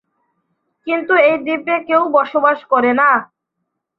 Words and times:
কিন্তু 0.87 1.13
এখন 1.15 1.27
এই 1.27 1.37
দ্বীপে 1.45 1.75
কেউ 1.87 2.01
বসবাস 2.17 2.59
করে 2.71 2.91
না। 2.99 3.09